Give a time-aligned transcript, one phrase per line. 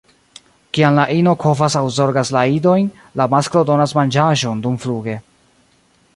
[0.77, 2.89] Kiam la ino kovas aŭ zorgas la idojn,
[3.23, 5.21] la masklo donas manĝaĵon dumfluge.